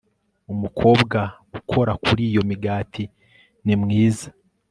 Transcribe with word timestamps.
umukobwa 0.53 1.19
ukora 1.59 1.93
kuri 2.05 2.21
iyo 2.29 2.41
migati 2.49 3.03
ni 3.65 3.75
mwiza 3.81 4.27